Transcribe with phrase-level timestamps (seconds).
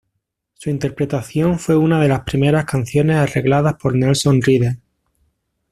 [0.55, 4.79] Su interpretación fue una de las primeras canciones arregladas por Nelson Riddle.